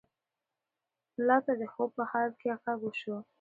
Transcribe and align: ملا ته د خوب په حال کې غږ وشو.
ملا 1.17 1.37
ته 1.45 1.53
د 1.61 1.63
خوب 1.73 1.89
په 1.97 2.03
حال 2.11 2.29
کې 2.39 2.49
غږ 2.63 2.79
وشو. 2.83 3.17